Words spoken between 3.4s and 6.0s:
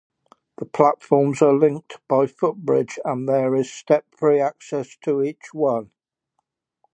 is step-free access to each one.